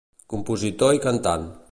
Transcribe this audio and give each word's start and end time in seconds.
Compositor 0.33 0.95
i 0.99 1.03
cantant. 1.07 1.47